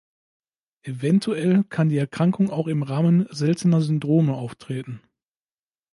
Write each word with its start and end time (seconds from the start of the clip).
Eventuell 0.81 1.63
kann 1.65 1.89
die 1.89 1.99
Erkrankung 1.99 2.49
auch 2.49 2.65
im 2.65 2.81
Rahmen 2.81 3.27
seltener 3.29 3.81
Syndrome 3.81 4.33
auftreten. 4.33 4.99